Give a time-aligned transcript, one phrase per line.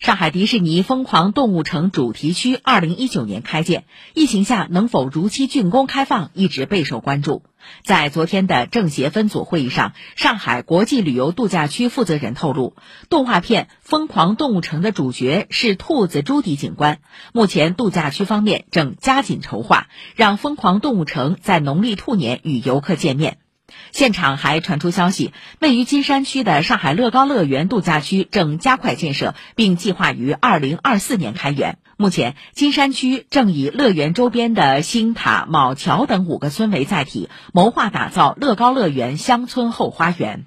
[0.00, 7.42] 上海迪士尼疯狂动物城主题区二零一九年开建，疫情下能否如期竣工开放一直备受关注。
[7.84, 12.76] 在昨天的政协分组会议上，上海国际旅游度假区负责人透露，
[13.10, 17.00] 动画片《疯狂动物城》的主角是兔子朱迪警官。
[17.34, 23.36] 目前，度假区方面正加紧筹划，让疯狂动物城在农历兔年与游客见面。
[23.92, 31.78] 现场还传出消息，位于金山区的上海乐高乐园度假区正加快建设，并计划于二零二四年开园。
[31.96, 40.46] 目前，金山区正以乐园周边的星塔、卯桥等五个村为载体，谋划打造乐高乐园乡村后花园。